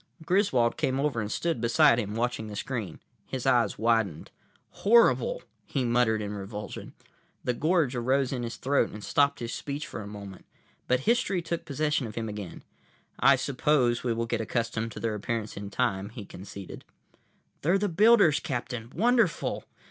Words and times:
Griswold 0.25 0.77
came 0.77 0.99
over 0.99 1.21
and 1.21 1.31
stood 1.31 1.61
beside 1.61 1.99
him, 1.99 2.15
watching 2.15 2.47
the 2.47 2.55
screen. 2.55 2.99
His 3.27 3.45
eyes 3.45 3.77
widened. 3.77 4.31
"Horrible," 4.81 5.43
he 5.63 5.85
muttered 5.85 6.23
in 6.23 6.33
revulsion. 6.33 6.93
The 7.43 7.53
gorge 7.53 7.95
arose 7.95 8.33
in 8.33 8.41
his 8.41 8.55
throat 8.55 8.89
and 8.89 9.03
stopped 9.03 9.41
his 9.41 9.53
speech 9.53 9.85
for 9.85 10.01
a 10.01 10.07
moment. 10.07 10.45
But 10.87 11.01
history 11.01 11.43
took 11.43 11.65
possession 11.65 12.07
of 12.07 12.15
him 12.15 12.27
again. 12.27 12.63
"I 13.19 13.35
suppose 13.35 14.03
we 14.03 14.11
will 14.11 14.25
get 14.25 14.41
accustomed 14.41 14.91
to 14.93 14.99
their 14.99 15.13
appearance 15.13 15.55
in 15.55 15.69
time," 15.69 16.09
he 16.09 16.25
conceded. 16.25 16.83
"They're 17.61 17.77
the 17.77 17.87
builders, 17.87 18.39
Captain. 18.39 18.91
Wonderful!" 18.95 19.65